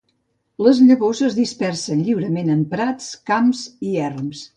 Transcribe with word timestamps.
Les 0.67 0.77
llavors 0.85 1.19
es 1.27 1.35
dispersen 1.39 2.01
lliurement 2.07 2.49
en 2.53 2.63
prats, 2.71 3.11
camps 3.29 3.63
i 3.91 3.95
erms. 4.07 4.43